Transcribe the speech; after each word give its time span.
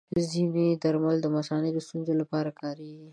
ځینې 0.31 0.67
درمل 0.83 1.17
د 1.21 1.27
مثانې 1.37 1.69
د 1.73 1.77
ستونزو 1.85 2.13
لپاره 2.21 2.49
کارېږي. 2.61 3.09